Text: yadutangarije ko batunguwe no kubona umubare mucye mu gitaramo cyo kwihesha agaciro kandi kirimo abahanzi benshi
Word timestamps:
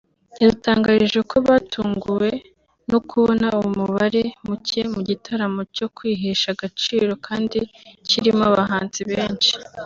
yadutangarije 0.39 1.19
ko 1.29 1.35
batunguwe 1.47 2.29
no 2.89 2.99
kubona 3.09 3.47
umubare 3.67 4.23
mucye 4.45 4.81
mu 4.93 4.99
gitaramo 5.07 5.61
cyo 5.75 5.87
kwihesha 5.95 6.47
agaciro 6.55 7.11
kandi 7.27 7.59
kirimo 8.09 8.43
abahanzi 8.51 9.01
benshi 9.11 9.51